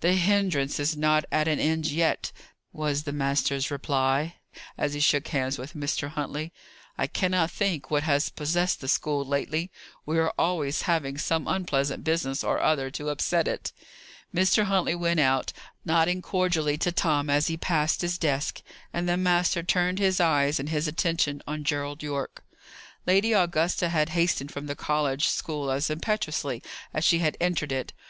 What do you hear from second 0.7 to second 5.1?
is not at an end yet," was the master's reply, as he